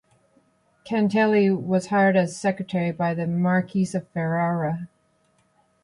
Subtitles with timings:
[0.83, 4.87] Cantelli was hired as secretary by the Marquis of Ferrara.